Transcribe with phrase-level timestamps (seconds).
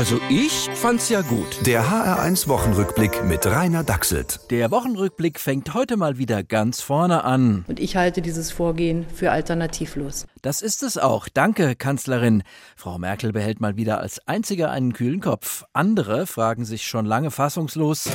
[0.00, 1.66] Also ich fand's ja gut.
[1.66, 4.40] Der HR1 Wochenrückblick mit Rainer Dachselt.
[4.48, 7.66] Der Wochenrückblick fängt heute mal wieder ganz vorne an.
[7.68, 10.26] Und ich halte dieses Vorgehen für alternativlos.
[10.40, 11.28] Das ist es auch.
[11.28, 12.44] Danke, Kanzlerin.
[12.76, 15.64] Frau Merkel behält mal wieder als einziger einen kühlen Kopf.
[15.74, 18.08] Andere fragen sich schon lange fassungslos.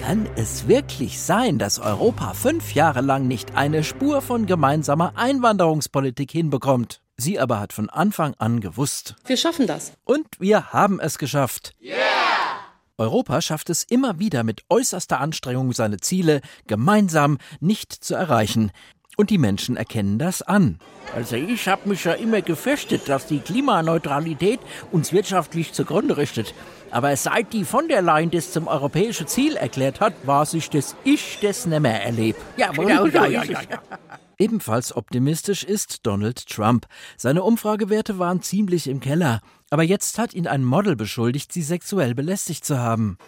[0.00, 6.30] Kann es wirklich sein, dass Europa fünf Jahre lang nicht eine Spur von gemeinsamer Einwanderungspolitik
[6.30, 7.02] hinbekommt?
[7.22, 9.14] Sie aber hat von Anfang an gewusst.
[9.26, 9.92] Wir schaffen das.
[10.02, 11.72] Und wir haben es geschafft.
[11.80, 11.94] Yeah!
[12.98, 18.72] Europa schafft es immer wieder mit äußerster Anstrengung, seine Ziele gemeinsam nicht zu erreichen.
[19.16, 20.80] Und die Menschen erkennen das an.
[21.14, 24.58] Also ich habe mich ja immer gefürchtet, dass die Klimaneutralität
[24.90, 26.54] uns wirtschaftlich zugrunde richtet.
[26.90, 30.96] Aber seit die von der Leyen das zum europäischen Ziel erklärt hat, war sich das
[31.04, 32.40] Ich das nimmer erlebt.
[32.56, 33.60] Ja, genau, ja, ja, ja.
[34.42, 36.88] Ebenfalls optimistisch ist Donald Trump.
[37.16, 39.40] Seine Umfragewerte waren ziemlich im Keller.
[39.70, 43.18] Aber jetzt hat ihn ein Model beschuldigt, sie sexuell belästigt zu haben.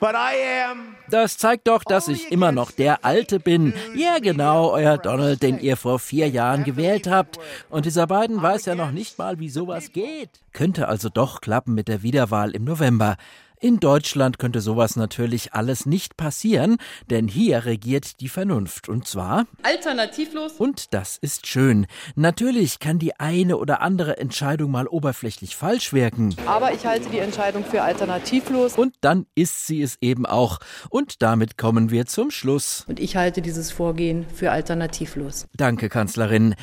[1.09, 3.75] Das zeigt doch, dass ich immer noch der Alte bin.
[3.95, 7.39] Ja, genau, euer Donald, den ihr vor vier Jahren gewählt habt.
[7.71, 10.31] Und dieser Biden weiß ja noch nicht mal, wie sowas geht.
[10.53, 13.19] Könnte also doch klappen mit der Wiederwahl im November.
[13.61, 16.77] In Deutschland könnte sowas natürlich alles nicht passieren,
[17.09, 20.53] denn hier regiert die Vernunft und zwar alternativlos.
[20.59, 21.87] Und das ist schön.
[22.15, 26.35] Natürlich kann die eine oder andere Entscheidung mal oberflächlich falsch wirken.
[26.47, 28.77] Aber ich halte die Entscheidung für alternativlos.
[28.77, 30.59] Und dann ist sie es eben auch.
[30.91, 32.85] Und damit kommen wir zum Schluss.
[32.89, 35.47] Und ich halte dieses Vorgehen für alternativlos.
[35.57, 36.55] Danke, Kanzlerin.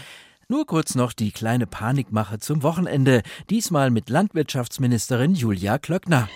[0.49, 6.27] Nur kurz noch die kleine Panikmache zum Wochenende, diesmal mit Landwirtschaftsministerin Julia Klöckner.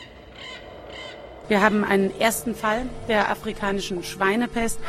[1.48, 4.80] Wir haben einen ersten Fall der afrikanischen Schweinepest.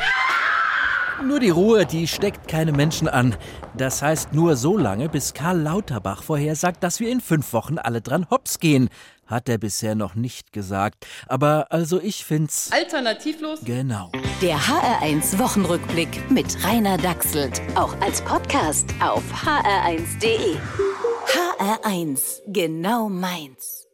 [1.23, 3.35] Nur die Ruhe, die steckt keine Menschen an.
[3.75, 8.01] Das heißt nur so lange, bis Karl Lauterbach vorhersagt, dass wir in fünf Wochen alle
[8.01, 8.89] dran hops gehen.
[9.25, 11.05] Hat er bisher noch nicht gesagt.
[11.27, 12.71] Aber also ich find's.
[12.71, 13.59] Alternativlos?
[13.63, 14.11] Genau.
[14.41, 17.61] Der HR1 Wochenrückblick mit Rainer Dachselt.
[17.75, 20.55] Auch als Podcast auf hr1.de.
[21.27, 23.86] HR1, genau meins.